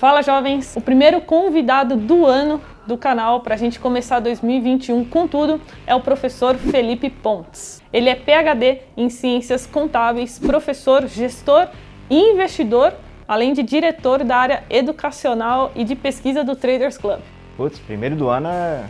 [0.00, 0.74] Fala jovens!
[0.76, 5.94] O primeiro convidado do ano do canal para a gente começar 2021 com tudo é
[5.94, 7.82] o professor Felipe Pontes.
[7.92, 11.68] Ele é PhD em Ciências Contábeis, professor, gestor
[12.08, 12.94] e investidor,
[13.28, 17.20] além de diretor da área educacional e de pesquisa do Traders Club.
[17.58, 18.84] Putz, primeiro do ano é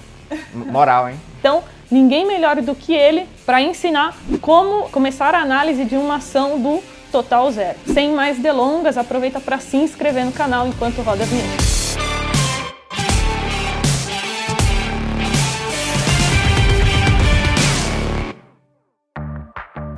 [0.54, 1.16] moral, hein?
[1.40, 6.60] Então, ninguém melhor do que ele para ensinar como começar a análise de uma ação
[6.60, 6.80] do
[7.10, 7.78] total zero.
[7.92, 11.70] Sem mais delongas, aproveita para se inscrever no canal enquanto roda as vinhetas.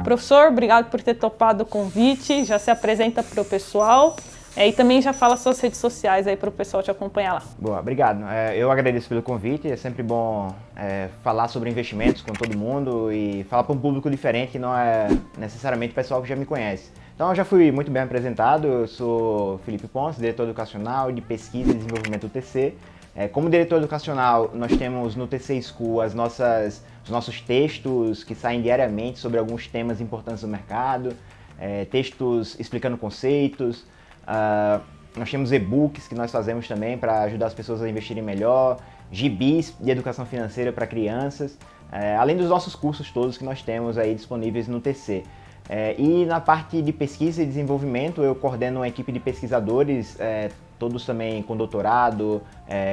[0.03, 2.45] Professor, obrigado por ter topado o convite.
[2.45, 4.17] Já se apresenta para o pessoal.
[4.55, 7.43] É, e também já fala suas redes sociais aí para o pessoal te acompanhar lá.
[7.59, 8.25] Boa, obrigado.
[8.29, 9.71] É, eu agradeço pelo convite.
[9.71, 14.11] É sempre bom é, falar sobre investimentos com todo mundo e falar para um público
[14.11, 16.91] diferente que não é necessariamente o pessoal que já me conhece.
[17.15, 21.71] Então eu já fui muito bem apresentado, eu sou Felipe Pontes, diretor educacional de pesquisa
[21.71, 22.75] e desenvolvimento do TC.
[23.15, 28.35] É, como diretor educacional, nós temos no TC School as nossas, os nossos textos que
[28.35, 31.15] saem diariamente sobre alguns temas importantes do mercado,
[31.59, 33.85] é, textos explicando conceitos.
[34.23, 34.81] Uh,
[35.17, 38.79] nós temos e-books que nós fazemos também para ajudar as pessoas a investirem melhor,
[39.11, 41.59] gibis de educação financeira para crianças,
[41.93, 45.25] é, além dos nossos cursos todos que nós temos aí disponíveis no TC.
[45.69, 50.51] É, e na parte de pesquisa e desenvolvimento, eu coordeno uma equipe de pesquisadores, é,
[50.79, 52.43] todos também com doutorado,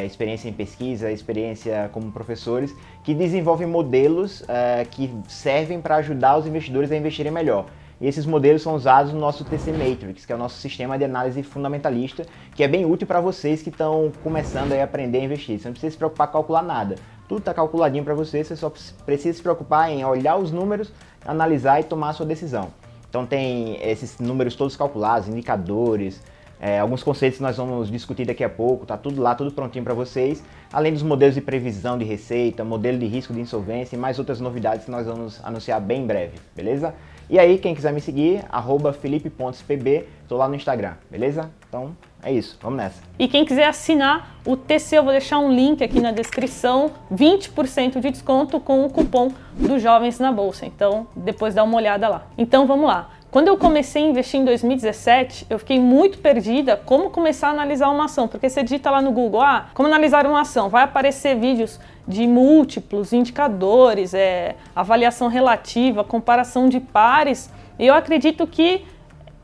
[0.06, 4.44] experiência em pesquisa, experiência como professores, que desenvolvem modelos
[4.92, 7.66] que servem para ajudar os investidores a investirem melhor.
[8.02, 11.04] E esses modelos são usados no nosso TC Matrix, que é o nosso sistema de
[11.04, 15.60] análise fundamentalista, que é bem útil para vocês que estão começando a aprender a investir.
[15.60, 16.96] Você não precisa se preocupar com calcular nada.
[17.28, 18.72] Tudo está calculadinho para você, você só
[19.06, 20.92] precisa se preocupar em olhar os números,
[21.26, 22.70] analisar e tomar a sua decisão.
[23.10, 26.22] Então tem esses números todos calculados, indicadores,
[26.62, 29.84] é, alguns conceitos que nós vamos discutir daqui a pouco, tá tudo lá, tudo prontinho
[29.84, 30.44] para vocês.
[30.72, 34.40] Além dos modelos de previsão de receita, modelo de risco de insolvência e mais outras
[34.40, 36.94] novidades que nós vamos anunciar bem em breve, beleza?
[37.30, 41.52] E aí, quem quiser me seguir, arroba felipe.pb, tô lá no Instagram, beleza?
[41.68, 43.04] Então, é isso, vamos nessa.
[43.20, 48.00] E quem quiser assinar o TC, eu vou deixar um link aqui na descrição, 20%
[48.00, 50.66] de desconto com o cupom dos Jovens na Bolsa.
[50.66, 52.26] Então, depois dá uma olhada lá.
[52.36, 53.12] Então, vamos lá.
[53.30, 57.90] Quando eu comecei a investir em 2017, eu fiquei muito perdida como começar a analisar
[57.90, 61.36] uma ação, porque você digita lá no Google, ah, como analisar uma ação, vai aparecer
[61.36, 67.52] vídeos de múltiplos indicadores, é, avaliação relativa, comparação de pares.
[67.78, 68.86] E eu acredito que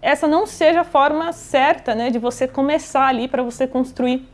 [0.02, 4.28] essa não seja a forma certa né, de você começar ali para você construir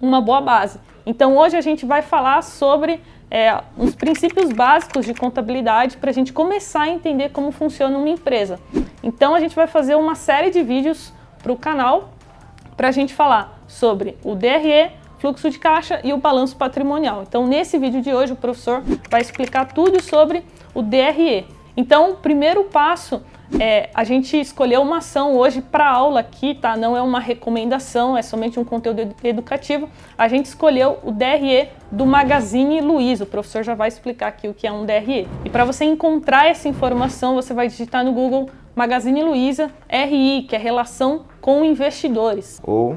[0.00, 0.80] uma boa base.
[1.06, 3.00] Então hoje a gente vai falar sobre
[3.30, 8.08] é, uns princípios básicos de contabilidade para a gente começar a entender como funciona uma
[8.08, 8.58] empresa.
[9.02, 11.12] Então a gente vai fazer uma série de vídeos
[11.42, 12.10] para o canal
[12.76, 14.90] para a gente falar sobre o DRE,
[15.22, 17.22] fluxo de caixa e o balanço patrimonial.
[17.22, 20.42] Então, nesse vídeo de hoje, o professor vai explicar tudo sobre
[20.74, 21.46] o DRE.
[21.76, 23.22] Então, o primeiro passo
[23.60, 26.76] é a gente escolheu uma ação hoje para aula aqui, tá?
[26.76, 29.88] Não é uma recomendação, é somente um conteúdo educativo.
[30.18, 33.22] A gente escolheu o DRE do Magazine Luiza.
[33.22, 35.28] O professor já vai explicar aqui o que é um DRE.
[35.44, 40.56] E para você encontrar essa informação, você vai digitar no Google Magazine Luiza RI, que
[40.56, 42.60] é relação com investidores.
[42.64, 42.96] Ou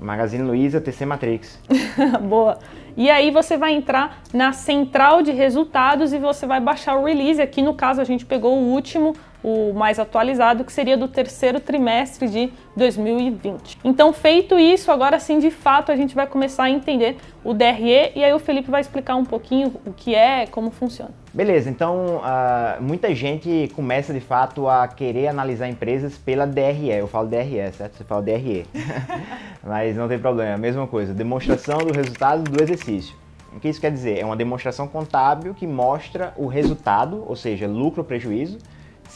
[0.00, 1.58] Magazine Luiza TC Matrix.
[2.28, 2.58] Boa.
[2.96, 7.40] E aí você vai entrar na central de resultados e você vai baixar o release.
[7.40, 11.60] Aqui no caso a gente pegou o último, o mais atualizado, que seria do terceiro
[11.60, 13.78] trimestre de 2020.
[13.84, 18.12] Então, feito isso, agora sim, de fato, a gente vai começar a entender o DRE
[18.14, 21.10] e aí o Felipe vai explicar um pouquinho o que é, como funciona.
[21.32, 26.90] Beleza, então uh, muita gente começa de fato a querer analisar empresas pela DRE.
[26.90, 27.98] Eu falo DRE, certo?
[27.98, 28.66] Você fala DRE.
[29.62, 31.12] Mas não tem problema, é a mesma coisa.
[31.12, 33.14] Demonstração do resultado do exercício.
[33.54, 34.18] O que isso quer dizer?
[34.18, 38.58] É uma demonstração contábil que mostra o resultado, ou seja, lucro ou prejuízo.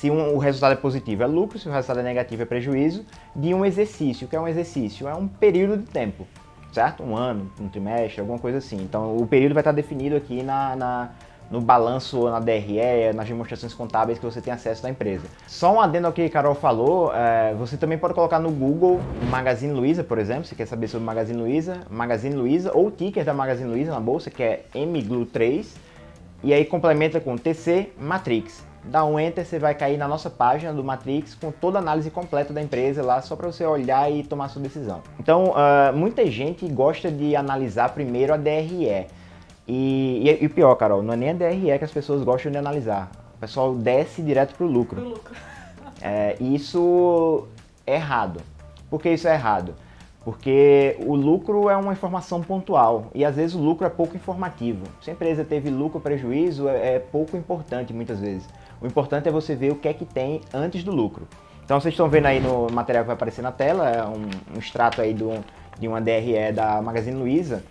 [0.00, 3.04] Se um, o resultado é positivo é lucro, se o resultado é negativo é prejuízo,
[3.36, 4.26] de um exercício.
[4.26, 5.06] O que é um exercício?
[5.06, 6.26] É um período de tempo,
[6.72, 7.02] certo?
[7.02, 8.78] Um ano, um trimestre, alguma coisa assim.
[8.78, 11.10] Então o período vai estar definido aqui na, na
[11.50, 15.26] no balanço, na DRE, nas demonstrações contábeis que você tem acesso da empresa.
[15.46, 19.02] Só um adendo ao que a Carol falou, é, você também pode colocar no Google
[19.28, 23.34] Magazine Luiza, por exemplo, se quer saber sobre Magazine Luiza, Magazine Luiza ou ticker da
[23.34, 25.66] Magazine Luiza na bolsa, que é MGLU3,
[26.42, 28.69] e aí complementa com TC Matrix.
[28.84, 32.10] Dá um enter, você vai cair na nossa página do Matrix com toda a análise
[32.10, 35.02] completa da empresa lá, só para você olhar e tomar sua decisão.
[35.18, 39.06] Então, uh, muita gente gosta de analisar primeiro a DRE.
[39.68, 42.50] E, e, e, o pior, Carol, não é nem a DRE que as pessoas gostam
[42.50, 43.10] de analisar.
[43.36, 45.00] O pessoal desce direto pro lucro.
[45.00, 45.34] Pro lucro.
[46.02, 47.46] É, isso
[47.86, 48.40] é errado.
[48.88, 49.74] Por que isso é errado?
[50.24, 54.84] Porque o lucro é uma informação pontual e às vezes o lucro é pouco informativo.
[55.02, 58.48] Se a empresa teve lucro ou prejuízo, é, é pouco importante muitas vezes.
[58.80, 61.28] O importante é você ver o que é que tem antes do lucro.
[61.64, 64.58] Então vocês estão vendo aí no material que vai aparecer na tela, é um, um
[64.58, 65.32] extrato aí do,
[65.78, 67.62] de uma DRE da Magazine Luiza.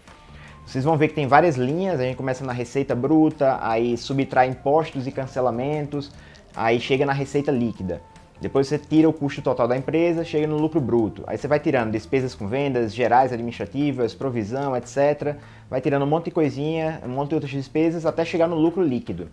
[0.66, 4.48] Vocês vão ver que tem várias linhas, a gente começa na receita bruta, aí subtrai
[4.48, 6.12] impostos e cancelamentos,
[6.56, 8.02] aí chega na receita líquida.
[8.40, 11.24] Depois você tira o custo total da empresa, chega no lucro bruto.
[11.28, 15.36] Aí você vai tirando despesas com vendas, gerais, administrativas, provisão, etc.
[15.70, 18.82] Vai tirando um monte de coisinha, um monte de outras despesas, até chegar no lucro
[18.82, 19.28] líquido.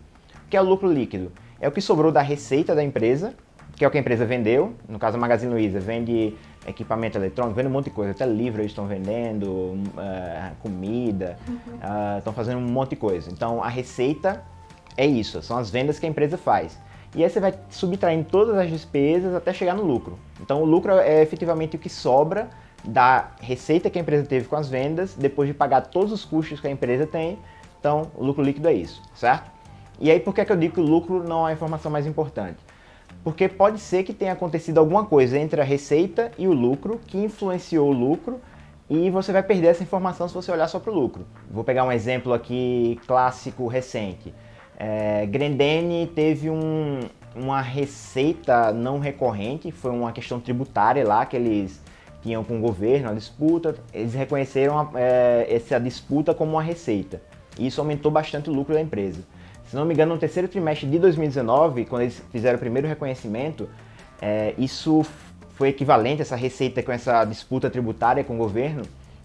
[0.45, 1.31] O que é o lucro líquido?
[1.59, 3.33] É o que sobrou da receita da empresa,
[3.75, 4.73] que é o que a empresa vendeu.
[4.87, 6.35] No caso, a Magazine Luiza vende
[6.67, 11.55] equipamento eletrônico, vende um monte de coisa, até livros eles estão vendendo, uh, comida, uhum.
[11.55, 13.31] uh, estão fazendo um monte de coisa.
[13.31, 14.43] Então, a receita
[14.97, 16.77] é isso, são as vendas que a empresa faz.
[17.15, 20.19] E aí você vai subtraindo todas as despesas até chegar no lucro.
[20.41, 22.49] Então o lucro é efetivamente o que sobra
[22.83, 26.59] da receita que a empresa teve com as vendas, depois de pagar todos os custos
[26.59, 27.39] que a empresa tem.
[27.79, 29.49] Então o lucro líquido é isso, certo?
[29.99, 31.91] E aí por que, é que eu digo que o lucro não é a informação
[31.91, 32.57] mais importante?
[33.23, 37.17] Porque pode ser que tenha acontecido alguma coisa entre a receita e o lucro que
[37.17, 38.39] influenciou o lucro
[38.89, 41.25] e você vai perder essa informação se você olhar só para o lucro.
[41.49, 44.33] Vou pegar um exemplo aqui clássico recente.
[44.77, 46.99] É, Grendene teve um,
[47.35, 51.81] uma receita não recorrente, foi uma questão tributária lá que eles
[52.21, 53.75] tinham com o governo, a disputa.
[53.93, 57.21] Eles reconheceram é, essa disputa como uma receita.
[57.59, 59.21] E isso aumentou bastante o lucro da empresa.
[59.67, 63.69] Se não me engano, no terceiro trimestre de 2019, quando eles fizeram o primeiro reconhecimento,
[64.21, 65.05] é, isso
[65.55, 68.83] foi equivalente, essa receita com essa disputa tributária com o governo,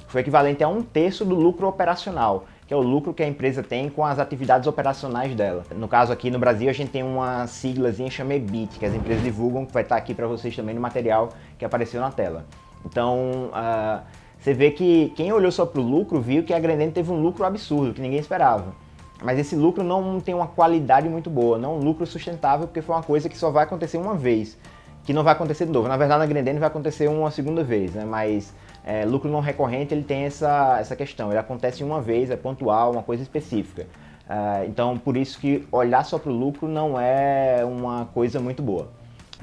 [0.08, 3.62] foi equivalente a um terço do lucro operacional que é o lucro que a empresa
[3.62, 5.62] tem com as atividades operacionais dela.
[5.76, 9.22] No caso aqui no Brasil, a gente tem uma siglazinha chamada EBIT, que as empresas
[9.22, 12.46] divulgam, que vai estar aqui para vocês também no material que apareceu na tela.
[12.86, 14.00] Então, uh,
[14.38, 17.20] você vê que quem olhou só para o lucro viu que a Grendene teve um
[17.20, 18.74] lucro absurdo, que ninguém esperava.
[19.22, 22.94] Mas esse lucro não tem uma qualidade muito boa, não um lucro sustentável, porque foi
[22.94, 24.58] uma coisa que só vai acontecer uma vez,
[25.04, 25.88] que não vai acontecer de novo.
[25.88, 28.04] Na verdade, na Grendene vai acontecer uma segunda vez, né?
[28.04, 28.52] mas
[28.84, 32.92] é, lucro não recorrente ele tem essa, essa questão, ele acontece uma vez, é pontual,
[32.92, 33.86] uma coisa específica.
[34.22, 38.62] Uh, então, por isso que olhar só para o lucro não é uma coisa muito
[38.62, 38.88] boa.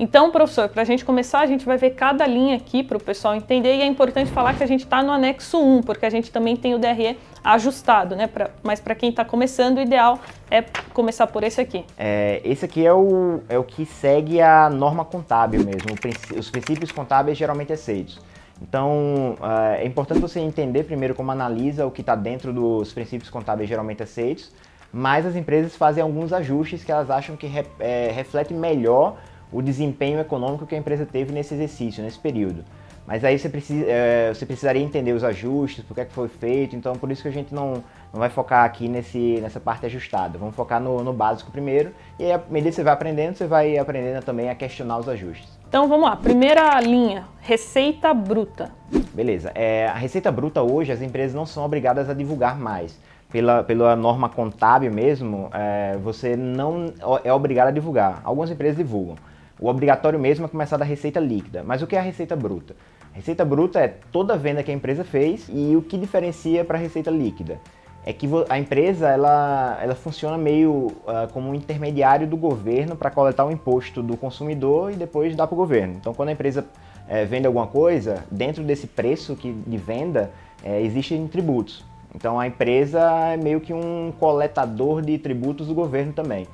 [0.01, 3.03] Então, professor, para a gente começar, a gente vai ver cada linha aqui para o
[3.03, 6.09] pessoal entender e é importante falar que a gente está no anexo 1, porque a
[6.09, 8.25] gente também tem o DRE ajustado, né?
[8.25, 10.17] Pra, mas para quem está começando, o ideal
[10.49, 10.63] é
[10.93, 11.83] começar por esse aqui.
[11.97, 15.89] É, esse aqui é o, é o que segue a norma contábil mesmo,
[16.37, 18.21] os princípios contábeis geralmente aceitos.
[18.61, 23.29] Então, uh, é importante você entender primeiro como analisa o que está dentro dos princípios
[23.29, 24.49] contábeis geralmente aceitos,
[24.93, 29.17] mas as empresas fazem alguns ajustes que elas acham que re, é, refletem melhor
[29.51, 32.63] o desempenho econômico que a empresa teve nesse exercício, nesse período.
[33.09, 36.27] Mas aí você, precisa, é, você precisaria entender os ajustes, por que, é que foi
[36.27, 39.87] feito, então por isso que a gente não, não vai focar aqui nesse, nessa parte
[39.87, 40.37] ajustada.
[40.37, 43.47] Vamos focar no, no básico primeiro, e aí, à medida que você vai aprendendo, você
[43.47, 45.49] vai aprendendo também a questionar os ajustes.
[45.67, 48.71] Então vamos lá, primeira linha, receita bruta.
[49.11, 52.95] Beleza, é, a receita bruta hoje as empresas não são obrigadas a divulgar mais.
[53.31, 56.93] Pela, pela norma contábil mesmo, é, você não
[57.23, 58.21] é obrigado a divulgar.
[58.23, 59.15] Algumas empresas divulgam.
[59.59, 61.63] O obrigatório mesmo é começar da receita líquida.
[61.65, 62.75] Mas o que é a receita bruta?
[63.11, 66.77] Receita bruta é toda a venda que a empresa fez e o que diferencia para
[66.77, 67.59] a receita líquida
[68.05, 73.11] é que a empresa ela, ela funciona meio uh, como um intermediário do governo para
[73.11, 75.95] coletar o imposto do consumidor e depois dar para o governo.
[75.99, 76.65] Então, quando a empresa
[77.07, 80.31] é, vende alguma coisa, dentro desse preço que, de venda
[80.63, 81.83] é, existem tributos.
[82.15, 82.99] Então, a empresa
[83.33, 86.47] é meio que um coletador de tributos do governo também.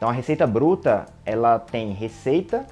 [0.00, 2.64] Então, a receita bruta ela tem receita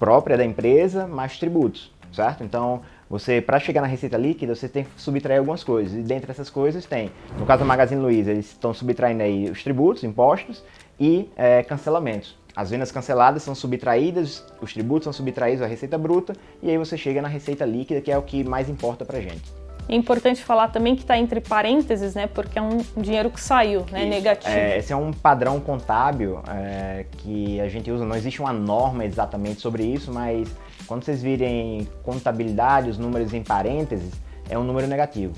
[0.00, 2.42] própria da empresa mais tributos, certo?
[2.42, 5.96] Então, você, para chegar na receita líquida, você tem que subtrair algumas coisas.
[5.96, 9.62] E dentre essas coisas tem, no caso da Magazine Luiza, eles estão subtraindo aí os
[9.62, 10.60] tributos, impostos
[10.98, 12.36] e é, cancelamentos.
[12.56, 16.98] As vendas canceladas são subtraídas, os tributos são subtraídos à receita bruta e aí você
[16.98, 19.59] chega na receita líquida, que é o que mais importa para gente.
[19.88, 22.26] É importante falar também que está entre parênteses, né?
[22.26, 24.02] Porque é um dinheiro que saiu, né?
[24.02, 24.10] Isso.
[24.10, 24.52] Negativo.
[24.54, 28.04] É, esse é um padrão contábil é, que a gente usa.
[28.04, 30.48] Não existe uma norma exatamente sobre isso, mas
[30.86, 34.12] quando vocês virem contabilidade, os números em parênteses,
[34.48, 35.34] é um número negativo.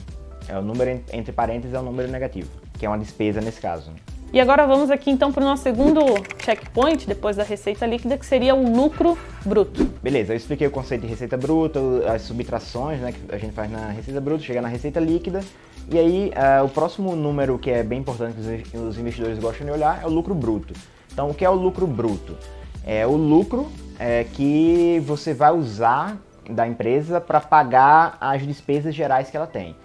[0.49, 3.92] É o número entre parênteses é um número negativo, que é uma despesa nesse caso.
[4.33, 6.01] E agora vamos aqui então para o nosso segundo
[6.43, 9.85] checkpoint, depois da receita líquida, que seria o lucro bruto.
[10.03, 11.79] Beleza, eu expliquei o conceito de receita bruta,
[12.11, 15.41] as subtrações né, que a gente faz na receita bruta, chega na receita líquida.
[15.91, 18.37] E aí, uh, o próximo número que é bem importante
[18.71, 20.73] que os investidores gostam de olhar é o lucro bruto.
[21.12, 22.35] Então, o que é o lucro bruto?
[22.87, 26.17] É o lucro é, que você vai usar
[26.49, 29.77] da empresa para pagar as despesas gerais que ela tem.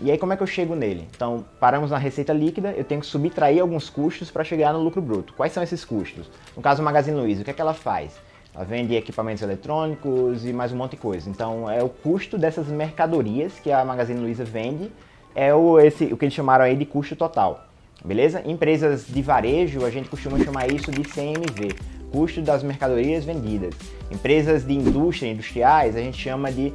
[0.00, 1.08] E aí como é que eu chego nele?
[1.14, 5.00] Então, paramos na receita líquida, eu tenho que subtrair alguns custos para chegar no lucro
[5.00, 5.32] bruto.
[5.34, 6.28] Quais são esses custos?
[6.56, 8.16] No caso do Magazine Luiza, o que é que ela faz?
[8.54, 11.28] Ela vende equipamentos eletrônicos e mais um monte de coisa.
[11.30, 14.90] Então, é o custo dessas mercadorias que a Magazine Luiza vende,
[15.34, 17.66] é o, esse, o que eles chamaram aí de custo total.
[18.04, 18.42] Beleza?
[18.44, 21.74] Empresas de varejo, a gente costuma chamar isso de CMV,
[22.12, 23.74] custo das mercadorias vendidas.
[24.10, 26.72] Empresas de indústria, industriais, a gente chama de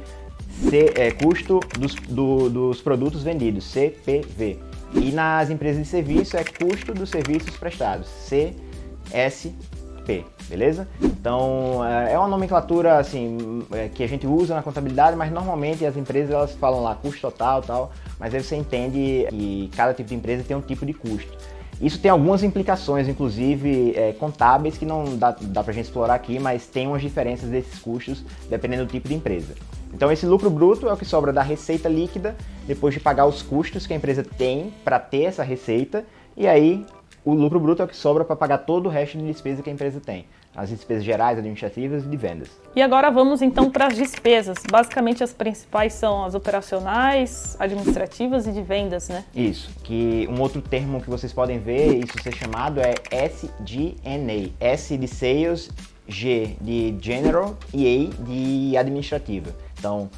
[0.68, 4.58] C, é, custo dos, do, dos produtos vendidos, CPV.
[4.92, 10.88] E nas empresas de serviço é custo dos serviços prestados, CSP, beleza?
[11.00, 15.86] Então é, é uma nomenclatura assim é, que a gente usa na contabilidade, mas normalmente
[15.86, 20.08] as empresas elas falam lá custo total tal, mas aí você entende que cada tipo
[20.08, 21.38] de empresa tem um tipo de custo.
[21.80, 26.14] Isso tem algumas implicações, inclusive é, contábeis, que não dá, dá para a gente explorar
[26.14, 29.54] aqui, mas tem umas diferenças desses custos dependendo do tipo de empresa.
[29.92, 33.42] Então, esse lucro bruto é o que sobra da receita líquida depois de pagar os
[33.42, 36.04] custos que a empresa tem para ter essa receita,
[36.36, 36.86] e aí
[37.24, 39.70] o lucro bruto é o que sobra para pagar todo o resto de despesa que
[39.70, 42.48] a empresa tem as despesas gerais, administrativas e de vendas.
[42.74, 44.58] E agora vamos então para as despesas.
[44.70, 49.24] Basicamente as principais são as operacionais, administrativas e de vendas, né?
[49.34, 54.50] Isso, que um outro termo que vocês podem ver, isso ser chamado é SG&A.
[54.60, 55.70] S de Sales,
[56.08, 59.54] G de General e A de Administrativa.
[59.80, 60.10] Então,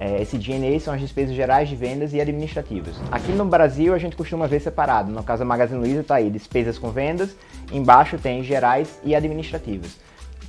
[0.00, 2.94] é, esse G&A são as despesas gerais de vendas e administrativas.
[3.12, 5.12] Aqui no Brasil a gente costuma ver separado.
[5.12, 7.36] No caso da Magazine Luiza está aí despesas com vendas,
[7.70, 9.98] embaixo tem gerais e administrativas.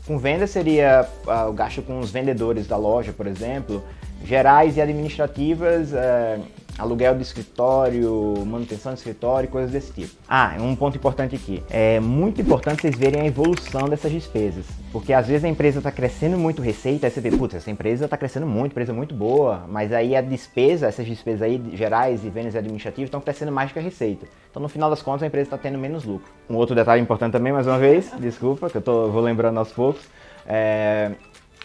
[0.07, 3.83] Com vendas seria uh, o gasto com os vendedores da loja, por exemplo.
[4.23, 6.41] Gerais e administrativas, uh,
[6.77, 10.13] aluguel de escritório, manutenção de escritório, coisas desse tipo.
[10.27, 11.63] Ah, um ponto importante aqui.
[11.69, 14.65] É muito importante vocês verem a evolução dessas despesas.
[14.91, 18.05] Porque às vezes a empresa está crescendo muito receita, aí você vê, putz, essa empresa
[18.05, 22.29] está crescendo muito, empresa muito boa, mas aí a despesa, essas despesas aí gerais e
[22.29, 24.25] vendas administrativas estão crescendo mais que a receita.
[24.49, 26.29] Então no final das contas a empresa está tendo menos lucro.
[26.49, 29.71] Um outro detalhe importante também, mais uma vez, desculpa, que eu tô, vou lembrando aos
[29.71, 30.01] poucos,
[30.45, 31.11] é,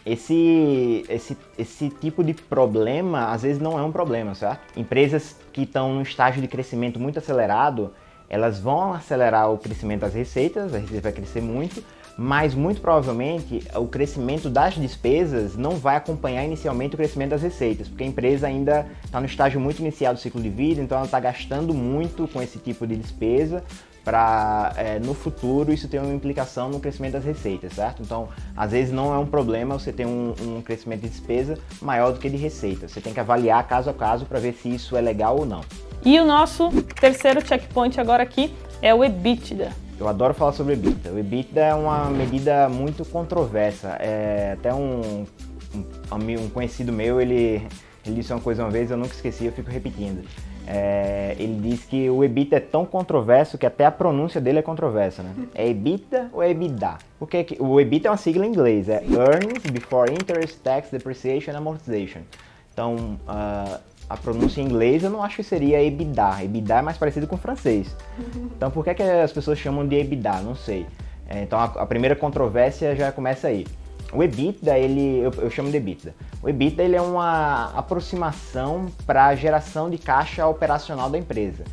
[0.07, 4.79] esse, esse, esse tipo de problema às vezes não é um problema, certo?
[4.79, 7.93] Empresas que estão num estágio de crescimento muito acelerado,
[8.29, 11.83] elas vão acelerar o crescimento das receitas, a receita vai crescer muito,
[12.17, 17.89] mas muito provavelmente o crescimento das despesas não vai acompanhar inicialmente o crescimento das receitas,
[17.89, 21.07] porque a empresa ainda está no estágio muito inicial do ciclo de vida, então ela
[21.07, 23.63] está gastando muito com esse tipo de despesa
[24.07, 28.05] para é, no futuro isso ter uma implicação no crescimento das receitas, certo?
[28.05, 32.13] Então, às vezes não é um problema você ter um, um crescimento de despesa maior
[32.13, 32.87] do que de receita.
[32.87, 35.63] Você tem que avaliar caso a caso para ver se isso é legal ou não.
[36.05, 36.71] E o nosso
[37.01, 39.73] terceiro checkpoint agora aqui é o EBITDA.
[39.99, 41.11] Eu adoro falar sobre EBITDA.
[41.11, 43.97] O EBITDA é uma medida muito controversa.
[43.99, 45.27] É até um,
[45.75, 47.67] um, um conhecido meu, ele,
[48.07, 50.25] ele disse uma coisa uma vez, eu nunca esqueci, eu fico repetindo.
[50.67, 54.63] É, ele diz que o EBITDA é tão controverso que até a pronúncia dele é
[54.63, 55.33] controversa, né?
[55.55, 56.99] É EBITDA ou é EBITDA?
[57.19, 61.59] Porque o EBITDA é uma sigla em inglês, é Earnings Before Interest, Tax, Depreciation and
[61.59, 62.23] Amortization.
[62.73, 66.45] Então, uh, a pronúncia em inglês eu não acho que seria EBITDA.
[66.45, 67.95] EBITDA é mais parecido com francês.
[68.57, 70.41] Então, por que, que as pessoas chamam de EBITDA?
[70.41, 70.87] Não sei.
[71.29, 73.67] É, então, a, a primeira controvérsia já começa aí.
[74.13, 76.15] O EBITDA, ele, eu, eu, chamo de EBITDA.
[76.43, 81.65] O EBITDA ele é uma aproximação para a geração de caixa operacional da empresa.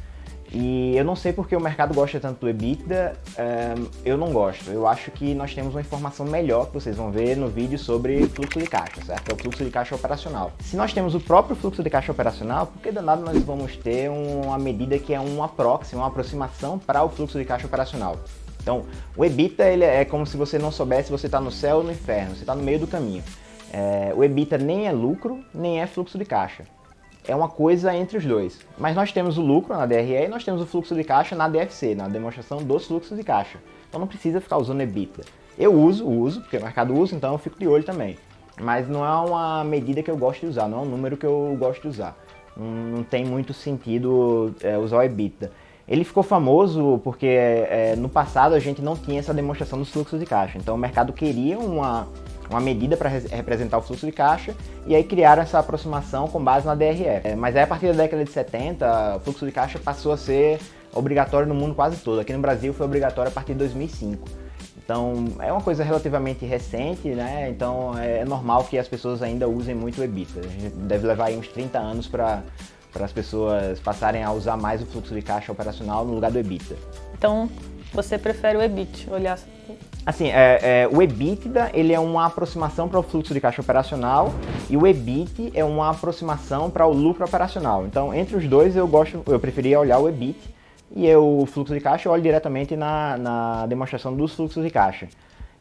[0.56, 4.70] E eu não sei porque o mercado gosta tanto do EBITDA, um, eu não gosto.
[4.70, 8.28] Eu acho que nós temos uma informação melhor que vocês vão ver no vídeo sobre
[8.28, 9.32] fluxo de caixa, certo?
[9.32, 10.52] É o fluxo de caixa operacional.
[10.60, 14.12] Se nós temos o próprio fluxo de caixa operacional, por que danado nós vamos ter
[14.12, 18.20] uma medida que é uma proxy, uma aproximação para o fluxo de caixa operacional?
[18.63, 21.84] Então, o EBITDA ele é como se você não soubesse você está no céu ou
[21.84, 23.22] no inferno, você está no meio do caminho.
[23.72, 26.63] É, o EBITDA nem é lucro, nem é fluxo de caixa.
[27.27, 28.60] É uma coisa entre os dois.
[28.77, 31.48] Mas nós temos o lucro na DRE e nós temos o fluxo de caixa na
[31.50, 33.60] DFC, na demonstração dos fluxos de caixa.
[33.89, 35.24] Então não precisa ficar usando EBITDA.
[35.58, 38.17] Eu uso, uso, porque o mercado usa, então eu fico de olho também.
[38.60, 41.25] Mas não é uma medida que eu gosto de usar, não é um número que
[41.25, 42.17] eu gosto de usar.
[42.55, 45.51] Não, não tem muito sentido é, usar o EBITDA.
[45.88, 50.20] Ele ficou famoso porque é, no passado a gente não tinha essa demonstração dos fluxos
[50.20, 50.58] de caixa.
[50.58, 52.08] Então o mercado queria uma,
[52.50, 54.56] uma medida para representar o fluxo de caixa
[54.88, 57.06] e aí criaram essa aproximação com base na DRE.
[57.06, 60.18] É, mas aí a partir da década de 70, o fluxo de caixa passou a
[60.18, 60.60] ser
[60.94, 62.20] obrigatório no mundo quase todo.
[62.20, 64.44] Aqui no Brasil foi obrigatório a partir de 2005.
[64.84, 67.50] Então é uma coisa relativamente recente, né?
[67.50, 70.48] Então é normal que as pessoas ainda usem muito o EBITDA.
[70.48, 72.44] A gente deve levar aí uns 30 anos para
[72.93, 76.38] para as pessoas passarem a usar mais o fluxo de caixa operacional no lugar do
[76.38, 76.77] EBITDA.
[77.17, 77.50] Então,
[77.91, 79.38] você prefere o EBIT, olhar
[80.05, 84.33] Assim, é, é, o EBITDA ele é uma aproximação para o fluxo de caixa operacional
[84.69, 87.85] e o EBIT é uma aproximação para o lucro operacional.
[87.85, 90.38] Então, entre os dois eu gosto, eu preferia olhar o EBIT
[90.93, 94.69] e eu, o fluxo de caixa eu olho diretamente na, na demonstração dos fluxos de
[94.69, 95.07] caixa.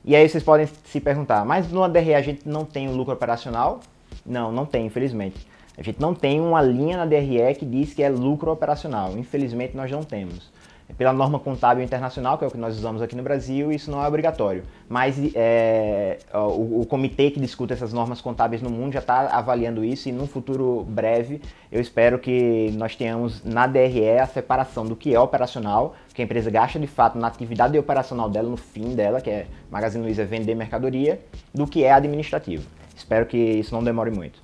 [0.04, 3.14] E aí vocês podem se perguntar, mas no DRE a gente não tem o lucro
[3.14, 3.78] operacional?
[4.26, 5.46] Não, não tem, infelizmente.
[5.76, 9.16] A gente não tem uma linha na DRE que diz que é lucro operacional.
[9.16, 10.50] Infelizmente nós não temos
[10.96, 14.02] pela norma contábil internacional, que é o que nós usamos aqui no Brasil, isso não
[14.02, 14.62] é obrigatório.
[14.88, 19.84] Mas é, o, o, comitê que discute essas normas contábeis no mundo já está avaliando
[19.84, 24.94] isso e num futuro breve eu espero que nós tenhamos na DRE a separação do
[24.94, 28.94] que é operacional, que a empresa gasta de fato na atividade operacional dela, no fim
[28.94, 31.20] dela, que é Magazine Luiza vender mercadoria,
[31.54, 32.66] do que é administrativo.
[32.94, 34.40] Espero que isso não demore muito.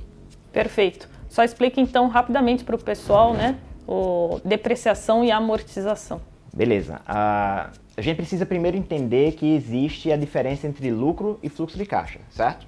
[0.52, 1.17] Perfeito.
[1.28, 3.56] Só explique então rapidamente para o pessoal, né?
[3.86, 6.20] O depreciação e amortização.
[6.54, 7.00] Beleza.
[7.06, 12.20] a gente precisa primeiro entender que existe a diferença entre lucro e fluxo de caixa,
[12.30, 12.66] certo?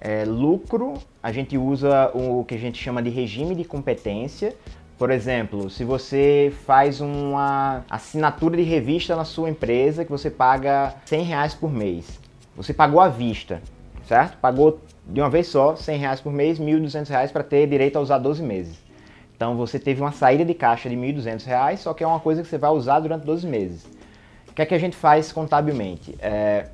[0.00, 4.54] É, lucro, a gente usa o que a gente chama de regime de competência.
[4.98, 10.94] Por exemplo, se você faz uma assinatura de revista na sua empresa que você paga
[11.06, 12.20] 100 reais por mês,
[12.56, 13.62] você pagou à vista,
[14.06, 14.38] certo?
[14.38, 18.00] Pagou de uma vez só 100 reais por mês, 1.200 reais para ter direito a
[18.00, 18.76] usar 12 meses.
[19.36, 22.42] Então você teve uma saída de caixa de R$ 1.200, só que é uma coisa
[22.42, 23.84] que você vai usar durante 12 meses.
[24.48, 26.14] O que é que a gente faz contabilmente?
[26.20, 26.68] É,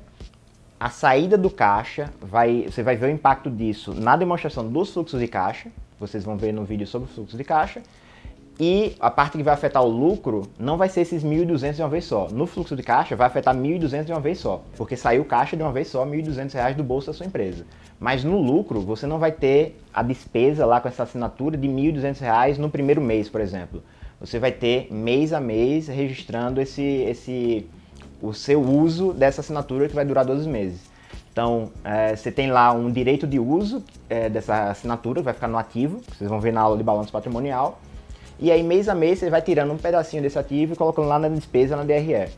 [0.79, 5.19] a saída do caixa, vai, você vai ver o impacto disso na demonstração dos fluxos
[5.19, 7.81] de caixa, vocês vão ver no vídeo sobre fluxo de caixa,
[8.59, 11.87] e a parte que vai afetar o lucro não vai ser esses 1.200 de uma
[11.87, 12.27] vez só.
[12.29, 15.63] No fluxo de caixa vai afetar 1.200 de uma vez só, porque saiu caixa de
[15.63, 17.65] uma vez só, 1.200 reais do bolso da sua empresa.
[17.97, 22.19] Mas no lucro você não vai ter a despesa lá com essa assinatura de 1.200
[22.19, 23.81] reais no primeiro mês, por exemplo.
[24.19, 27.65] Você vai ter mês a mês registrando esse, esse,
[28.21, 30.89] o seu uso dessa assinatura que vai durar 12 meses.
[31.31, 35.57] Então, é, você tem lá um direito de uso é, dessa assinatura, vai ficar no
[35.57, 37.79] ativo, vocês vão ver na aula de balanço patrimonial.
[38.39, 41.19] E aí, mês a mês, você vai tirando um pedacinho desse ativo e colocando lá
[41.19, 42.29] na despesa na DRE.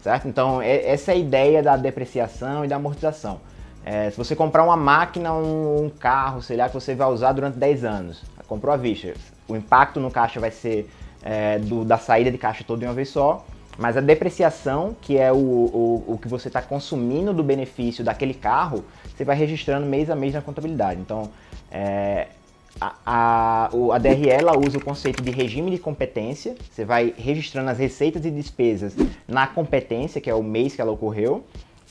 [0.00, 0.26] Certo?
[0.26, 3.40] Então, é, essa é a ideia da depreciação e da amortização.
[3.84, 7.32] É, se você comprar uma máquina, um, um, carro, sei lá, que você vai usar
[7.32, 9.14] durante 10 anos, comprou à vista,
[9.46, 10.90] o impacto no caixa vai ser
[11.22, 13.44] é, do, da saída de caixa toda de uma vez só,
[13.78, 18.34] mas a depreciação, que é o, o, o que você está consumindo do benefício daquele
[18.34, 18.84] carro,
[19.16, 21.00] você vai registrando mês a mês na contabilidade.
[21.00, 21.30] Então,
[21.70, 22.26] é,
[22.80, 27.70] a, a, a DRE ela usa o conceito de regime de competência, você vai registrando
[27.70, 31.44] as receitas e despesas na competência, que é o mês que ela ocorreu,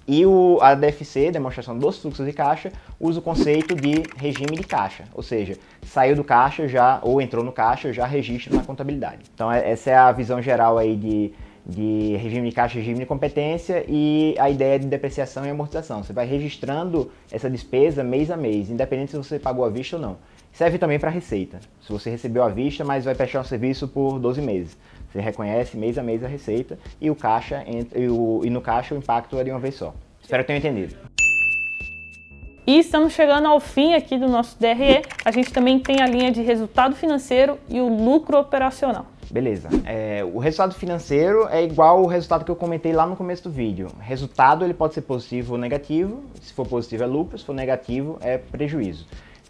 [0.08, 4.64] e o, a DFC, demonstração dos fluxos de caixa, usa o conceito de regime de
[4.64, 9.24] caixa, ou seja, saiu do caixa já ou entrou no caixa, já registra na contabilidade.
[9.34, 11.34] Então é, essa é a visão geral aí de,
[11.66, 16.02] de regime de caixa, regime de competência e a ideia de depreciação e amortização.
[16.02, 20.02] Você vai registrando essa despesa mês a mês, independente se você pagou à vista ou
[20.02, 20.18] não.
[20.58, 21.60] Serve também para receita.
[21.80, 24.76] Se você recebeu à vista, mas vai prestar um serviço por 12 meses.
[25.08, 27.64] Você reconhece mês a mês a receita e o caixa
[27.96, 29.94] e, o, e no caixa o impacto é de uma vez só.
[30.20, 30.96] Espero que tenham entendido.
[32.66, 35.04] E estamos chegando ao fim aqui do nosso DRE.
[35.24, 39.06] A gente também tem a linha de resultado financeiro e o lucro operacional.
[39.30, 39.70] Beleza.
[39.86, 43.52] É, o resultado financeiro é igual ao resultado que eu comentei lá no começo do
[43.52, 43.90] vídeo.
[44.00, 46.24] Resultado ele pode ser positivo ou negativo.
[46.42, 49.06] Se for positivo é lucro, se for negativo é prejuízo.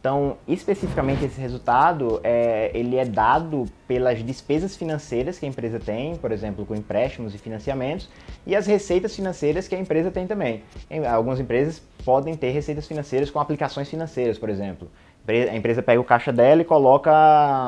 [0.08, 6.16] Então, especificamente esse resultado, é, ele é dado pelas despesas financeiras que a empresa tem,
[6.16, 8.08] por exemplo, com empréstimos e financiamentos,
[8.46, 10.64] e as receitas financeiras que a empresa tem também.
[11.12, 14.90] Algumas empresas podem ter receitas financeiras com aplicações financeiras, por exemplo.
[15.28, 17.12] A empresa pega o caixa dela e coloca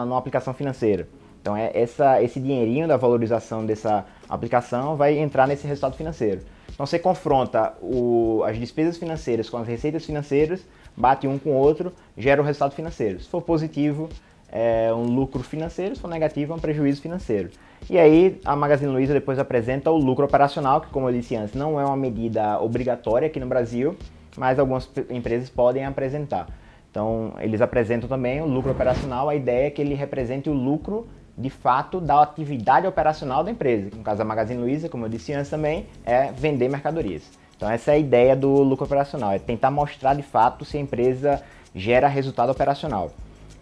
[0.06, 1.10] numa aplicação financeira.
[1.41, 6.39] Então, é essa, esse dinheirinho da valorização dessa aplicação vai entrar nesse resultado financeiro.
[6.73, 11.56] Então, você confronta o, as despesas financeiras com as receitas financeiras, bate um com o
[11.56, 13.19] outro, gera o um resultado financeiro.
[13.19, 14.10] Se for positivo,
[14.52, 17.49] é um lucro financeiro, se for negativo, é um prejuízo financeiro.
[17.89, 21.54] E aí a Magazine Luiza depois apresenta o lucro operacional, que como eu disse antes,
[21.54, 23.95] não é uma medida obrigatória aqui no Brasil,
[24.38, 26.47] mas algumas empresas podem apresentar.
[26.89, 31.08] Então eles apresentam também o lucro operacional, a ideia é que ele represente o lucro
[31.38, 33.89] de fato da atividade operacional da empresa.
[33.95, 37.32] No caso da Magazine Luiza, como eu disse antes também, é vender mercadorias.
[37.59, 40.79] Então essa é a ideia do lucro operacional, é tentar mostrar de fato se a
[40.79, 41.43] empresa
[41.75, 43.11] gera resultado operacional.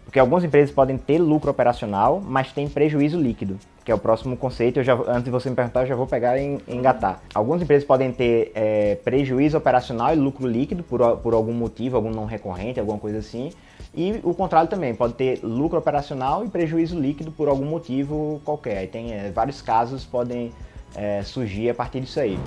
[0.04, 4.36] Porque algumas empresas podem ter lucro operacional, mas tem prejuízo líquido, que é o próximo
[4.36, 4.78] conceito.
[4.78, 7.20] Eu já, antes de você me perguntar, eu já vou pegar e engatar.
[7.34, 12.10] Algumas empresas podem ter é, prejuízo operacional e lucro líquido por, por algum motivo, algum
[12.10, 13.50] não recorrente, alguma coisa assim.
[13.92, 18.86] E o contrário também, pode ter lucro operacional e prejuízo líquido por algum motivo qualquer.
[18.86, 20.52] Tem é, vários casos podem
[20.94, 22.38] é, surgir a partir disso aí.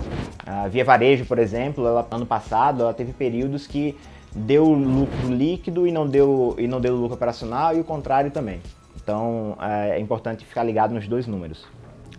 [0.45, 3.97] A Via Varejo, por exemplo, ela, ano passado, ela teve períodos que
[4.33, 8.61] deu lucro líquido e não deu, e não deu lucro operacional e o contrário também.
[8.95, 11.65] Então é importante ficar ligado nos dois números.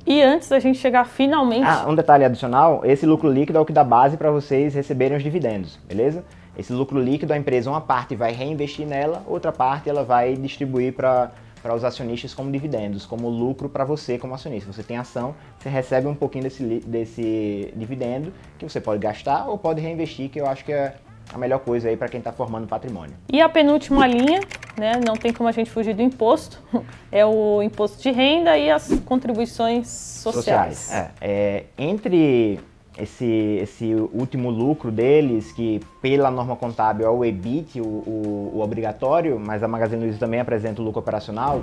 [0.04, 1.64] E antes da gente chegar finalmente.
[1.64, 5.16] Ah, um detalhe adicional: esse lucro líquido é o que dá base para vocês receberem
[5.16, 6.24] os dividendos, beleza?
[6.58, 10.92] Esse lucro líquido, a empresa, uma parte vai reinvestir nela, outra parte ela vai distribuir
[10.92, 11.30] para
[11.62, 14.72] para os acionistas como dividendos, como lucro para você como acionista.
[14.72, 19.57] Você tem ação, você recebe um pouquinho desse, desse dividendo que você pode gastar ou
[19.57, 20.96] pode reinvestir, que eu acho que é
[21.33, 23.14] a melhor coisa aí para quem está formando patrimônio.
[23.33, 24.40] E a penúltima linha,
[24.77, 26.61] né, não tem como a gente fugir do imposto,
[27.11, 30.79] é o imposto de renda e as contribuições sociais.
[30.79, 31.14] sociais.
[31.20, 32.61] É, é, entre
[32.96, 38.61] esse, esse último lucro deles, que pela norma contábil é o EBIT, o, o, o
[38.61, 41.62] obrigatório, mas a Magazine Luiza também apresenta o lucro operacional.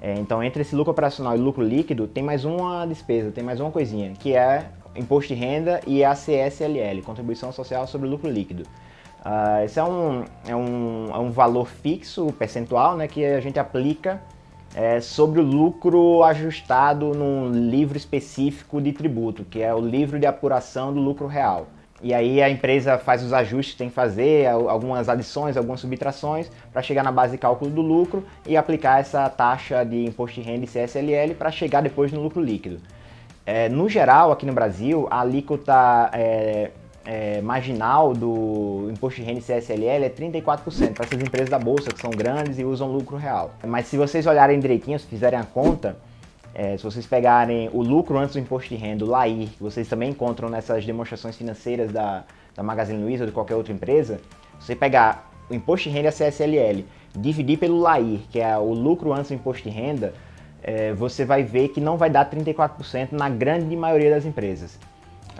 [0.00, 3.60] É, então, entre esse lucro operacional e lucro líquido, tem mais uma despesa, tem mais
[3.60, 8.62] uma coisinha, que é imposto de renda e a CSLL, Contribuição Social sobre Lucro Líquido.
[9.24, 13.58] Uh, esse é um, é, um, é um valor fixo, percentual, né, que a gente
[13.58, 14.20] aplica
[14.74, 20.26] é, sobre o lucro ajustado num livro específico de tributo, que é o livro de
[20.26, 21.66] apuração do lucro real.
[22.02, 26.50] E aí a empresa faz os ajustes que tem que fazer, algumas adições, algumas subtrações,
[26.72, 30.46] para chegar na base de cálculo do lucro e aplicar essa taxa de imposto de
[30.46, 32.80] renda e CSLL para chegar depois no lucro líquido.
[33.44, 36.70] É, no geral, aqui no Brasil, a alíquota é,
[37.04, 42.00] é, marginal do imposto de renda CSLL é 34% para essas empresas da bolsa que
[42.00, 43.52] são grandes e usam lucro real.
[43.66, 45.96] Mas se vocês olharem direitinho, se fizerem a conta,
[46.54, 49.88] é, se vocês pegarem o lucro antes do imposto de renda, o LAIR, que vocês
[49.88, 54.20] também encontram nessas demonstrações financeiras da, da Magazine Luiza ou de qualquer outra empresa,
[54.58, 56.84] se você pegar o imposto de renda CSLL,
[57.16, 60.12] dividir pelo LAIR, que é o lucro antes do imposto de renda,
[60.62, 64.78] é, você vai ver que não vai dar 34% na grande maioria das empresas.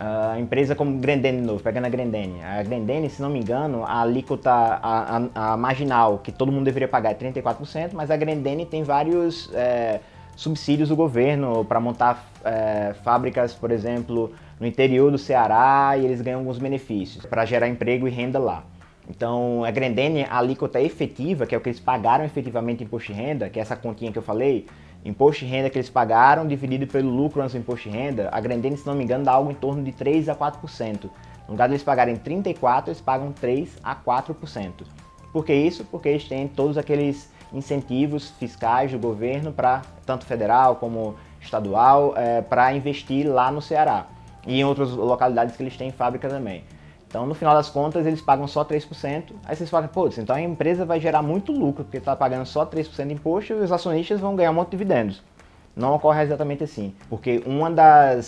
[0.02, 2.42] A empresa como Grendene novo, pegando a Grendene.
[2.42, 6.64] A Grendene, se não me engano, a alíquota, a, a, a, marginal que todo mundo
[6.64, 10.00] deveria pagar é 34%, mas a Grendene tem vários é,
[10.34, 16.22] subsídios do governo para montar é, fábricas, por exemplo, no interior do Ceará e eles
[16.22, 18.64] ganham alguns benefícios para gerar emprego e renda lá.
[19.06, 23.12] Então, a Grendene, a alíquota efetiva, que é o que eles pagaram efetivamente em imposto
[23.12, 24.66] de renda, que é essa continha que eu falei,
[25.04, 28.40] imposto de renda que eles pagaram dividido pelo lucro antes do imposto de renda, a
[28.40, 31.04] Grendene, se não me engano, dá algo em torno de 3 a 4%.
[31.46, 34.72] No lugar de eles pagarem 34%, eles pagam 3 a 4%.
[35.32, 35.84] Por que isso?
[35.84, 42.42] Porque eles têm todos aqueles incentivos fiscais do governo para tanto federal como estadual é,
[42.42, 44.06] para investir lá no Ceará
[44.46, 46.64] e em outras localidades que eles têm fábrica também.
[47.11, 49.33] Então, no final das contas, eles pagam só 3%.
[49.44, 52.64] Aí vocês falam, pô, então a empresa vai gerar muito lucro, porque está pagando só
[52.64, 55.20] 3% de imposto e os acionistas vão ganhar um monte de dividendos.
[55.75, 57.62] Não ocorre exatamente assim, porque um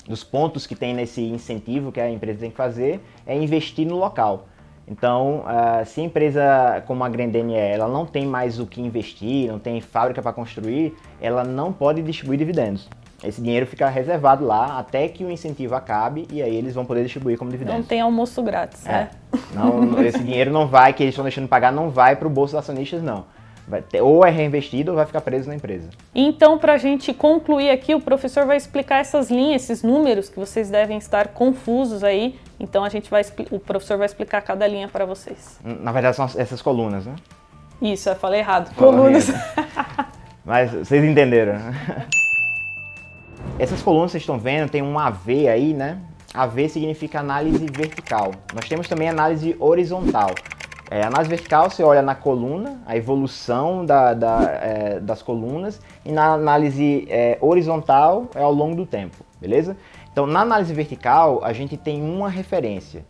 [0.08, 3.96] dos pontos que tem nesse incentivo que a empresa tem que fazer é investir no
[3.96, 4.48] local.
[4.88, 8.80] Então, uh, se a empresa como a Grendene é, ela não tem mais o que
[8.80, 12.88] investir, não tem fábrica para construir, ela não pode distribuir dividendos
[13.24, 17.04] esse dinheiro fica reservado lá até que o incentivo acabe e aí eles vão poder
[17.04, 17.76] distribuir como dividendo.
[17.76, 18.90] Não tem almoço grátis, é.
[18.90, 19.10] né?
[19.54, 22.30] Não, esse dinheiro não vai, que eles estão deixando de pagar, não vai para o
[22.30, 23.24] bolso dos acionistas, não.
[23.88, 25.88] Ter, ou é reinvestido ou vai ficar preso na empresa.
[26.14, 30.38] Então, para a gente concluir aqui, o professor vai explicar essas linhas, esses números que
[30.38, 32.38] vocês devem estar confusos aí.
[32.58, 35.58] Então, a gente vai, o professor vai explicar cada linha para vocês.
[35.62, 37.14] Na verdade, são essas colunas, né?
[37.80, 38.74] Isso, eu falei errado.
[38.74, 39.28] Colunas.
[40.44, 41.54] Mas vocês entenderam.
[43.58, 46.00] Essas colunas vocês estão vendo tem um AV aí, né?
[46.34, 48.32] AV significa análise vertical.
[48.54, 50.30] Nós temos também análise horizontal.
[50.90, 56.12] É, análise vertical você olha na coluna, a evolução da, da, é, das colunas, e
[56.12, 59.76] na análise é, horizontal é ao longo do tempo, beleza?
[60.12, 63.06] Então, na análise vertical, a gente tem uma referência.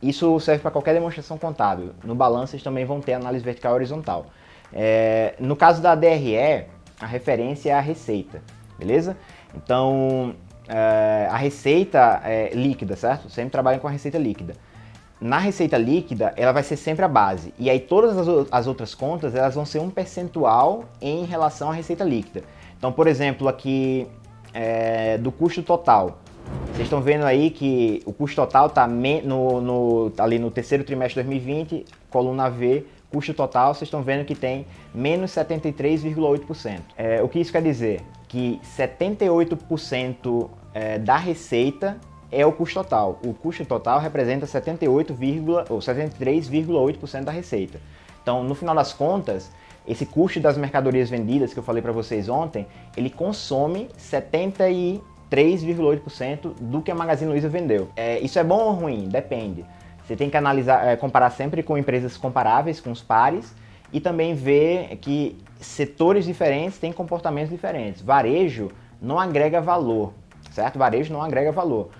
[0.00, 1.90] Isso serve para qualquer demonstração contábil.
[2.04, 4.26] No balanço, vocês também vão ter análise vertical e horizontal.
[4.72, 6.66] É, no caso da DRE,
[7.00, 8.40] a referência é a receita,
[8.78, 9.16] beleza?
[9.54, 10.34] Então,
[10.68, 13.28] é, a receita é líquida, certo?
[13.30, 14.54] Sempre trabalham com a receita líquida.
[15.20, 17.54] Na receita líquida, ela vai ser sempre a base.
[17.58, 21.72] E aí todas as, as outras contas, elas vão ser um percentual em relação à
[21.72, 22.42] receita líquida.
[22.76, 24.06] Então, por exemplo, aqui
[24.52, 26.18] é, do custo total.
[26.66, 31.22] Vocês estão vendo aí que o custo total está no, no, ali no terceiro trimestre
[31.22, 36.80] de 2020, coluna V, custo total, vocês estão vendo que tem menos 73,8%.
[36.98, 38.02] É, o que isso quer dizer?
[38.34, 42.00] Que 78% é, da receita
[42.32, 43.20] é o custo total.
[43.24, 45.12] O custo total representa 78,
[45.70, 47.80] ou 73,8% da receita.
[48.20, 49.52] Então, no final das contas,
[49.86, 52.66] esse custo das mercadorias vendidas que eu falei para vocês ontem,
[52.96, 57.88] ele consome 70 e 3,8% do que a Magazine Luiza vendeu.
[57.94, 59.06] É, isso é bom ou ruim?
[59.08, 59.64] Depende.
[60.04, 63.54] Você tem que analisar, é, comparar sempre com empresas comparáveis, com os pares,
[63.92, 68.02] e também ver que setores diferentes têm comportamentos diferentes.
[68.02, 68.70] Varejo
[69.00, 70.12] não agrega valor,
[70.50, 70.78] certo?
[70.78, 71.90] Varejo não agrega valor.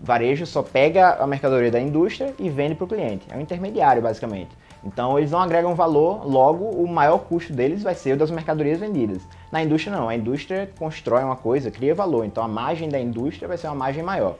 [0.00, 3.26] Varejo só pega a mercadoria da indústria e vende para o cliente.
[3.30, 4.50] É um intermediário, basicamente.
[4.84, 8.78] Então eles não agregam valor, logo o maior custo deles vai ser o das mercadorias
[8.78, 9.22] vendidas.
[9.50, 13.48] Na indústria não, a indústria constrói uma coisa, cria valor, então a margem da indústria
[13.48, 14.36] vai ser uma margem maior.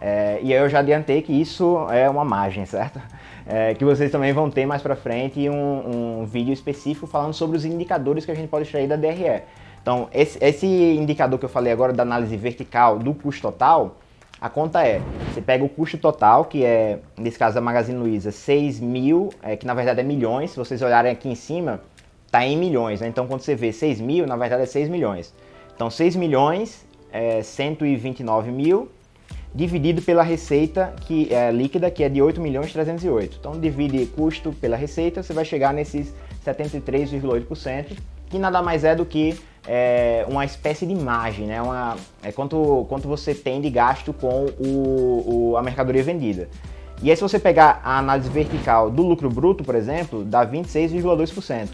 [0.00, 3.00] É, e aí eu já adiantei que isso é uma margem, certo?
[3.46, 7.56] É, que vocês também vão ter mais para frente um, um, vídeo específico falando sobre
[7.56, 9.42] os indicadores que a gente pode extrair da DRE.
[9.82, 13.96] Então, esse, esse indicador que eu falei agora da análise vertical do custo total,
[14.40, 15.00] a conta é,
[15.32, 19.56] você pega o custo total, que é, nesse caso da Magazine Luiza, 6 mil, é,
[19.56, 21.80] que na verdade é milhões, se vocês olharem aqui em cima,
[22.30, 23.08] tá em milhões, né?
[23.08, 25.32] Então quando você vê 6 mil, na verdade é 6 milhões.
[25.74, 28.88] Então 6 milhões é 129 mil,
[29.54, 33.36] dividido pela receita que é líquida, que é de 8 milhões 308.
[33.38, 37.96] Então divide custo pela receita, você vai chegar nesses 73,8%,
[38.28, 41.60] que nada mais é do que é, uma espécie de margem, né?
[41.62, 46.48] Uma, é quanto, quanto você tem de gasto com o, o, a mercadoria vendida.
[47.02, 51.68] E aí se você pegar a análise vertical do lucro bruto, por exemplo, dá 26,2%,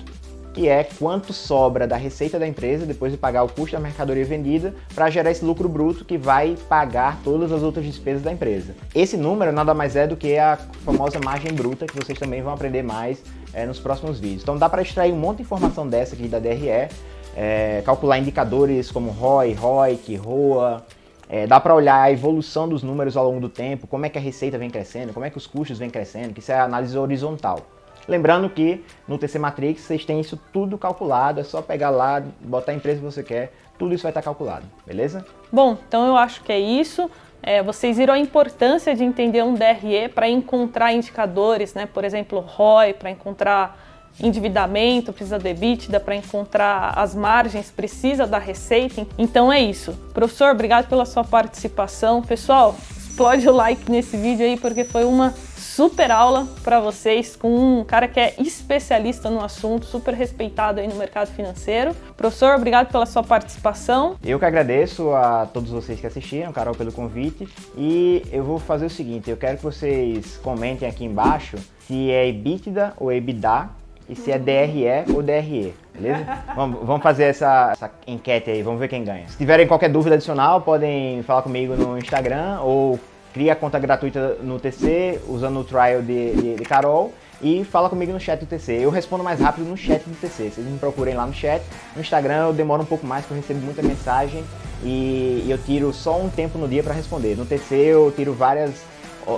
[0.59, 4.25] que é quanto sobra da receita da empresa depois de pagar o custo da mercadoria
[4.25, 8.75] vendida para gerar esse lucro bruto que vai pagar todas as outras despesas da empresa.
[8.93, 12.53] Esse número nada mais é do que a famosa margem bruta que vocês também vão
[12.53, 13.23] aprender mais
[13.55, 14.43] é, nos próximos vídeos.
[14.43, 16.89] Então dá para extrair um monte de informação dessa aqui da DRE
[17.37, 20.85] é, calcular indicadores como ROI, ROIC, ROA,
[21.29, 24.19] é, dá para olhar a evolução dos números ao longo do tempo, como é que
[24.19, 26.99] a receita vem crescendo, como é que os custos vêm crescendo, que isso é análise
[26.99, 27.78] horizontal.
[28.09, 32.73] Lembrando que no TC Matrix vocês têm isso tudo calculado, é só pegar lá, botar
[32.73, 35.25] a empresa que você quer, tudo isso vai estar calculado, beleza?
[35.53, 37.11] Bom, então eu acho que é isso.
[37.43, 41.87] É, vocês viram a importância de entender um DRE para encontrar indicadores, né?
[41.87, 43.79] por exemplo, ROI, para encontrar
[44.21, 49.07] endividamento, precisa de EBITDA para encontrar as margens, precisa da receita.
[49.17, 49.93] Então é isso.
[50.13, 52.23] Professor, obrigado pela sua participação.
[52.23, 55.33] Pessoal, explode o like nesse vídeo aí porque foi uma
[55.79, 60.89] super aula para vocês com um cara que é especialista no assunto, super respeitado aí
[60.89, 61.95] no mercado financeiro.
[62.17, 64.17] Professor, obrigado pela sua participação.
[64.25, 67.49] Eu que agradeço a todos vocês que assistiram, Carol, pelo convite.
[67.77, 72.27] E eu vou fazer o seguinte, eu quero que vocês comentem aqui embaixo se é
[72.27, 73.69] EBITDA ou EBITDA
[74.09, 76.27] e se é DRE ou DRE, beleza?
[76.57, 79.29] vamos, vamos fazer essa, essa, enquete aí, vamos ver quem ganha.
[79.29, 82.99] Se tiverem qualquer dúvida adicional, podem falar comigo no Instagram ou
[83.33, 87.89] cria a conta gratuita no TC usando o trial de, de, de Carol e fala
[87.89, 88.79] comigo no chat do TC.
[88.81, 90.51] Eu respondo mais rápido no chat do TC.
[90.51, 91.63] Vocês me procurem lá no chat.
[91.95, 94.45] No Instagram eu demoro um pouco mais porque eu recebo muita mensagem
[94.83, 97.37] e eu tiro só um tempo no dia para responder.
[97.37, 98.75] No TC eu tiro vários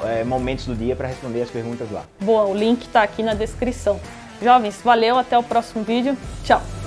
[0.05, 2.05] é, momentos do dia para responder as perguntas lá.
[2.21, 4.01] Boa, o link está aqui na descrição.
[4.43, 6.17] Jovens, valeu, até o próximo vídeo.
[6.45, 6.80] Tchau!